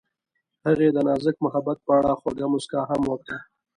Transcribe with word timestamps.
هغې 0.65 0.87
د 0.95 0.97
نازک 1.07 1.35
محبت 1.45 1.77
په 1.85 1.91
اړه 1.99 2.11
خوږه 2.19 2.45
موسکا 2.53 2.81
هم 2.89 3.01
وکړه. 3.11 3.37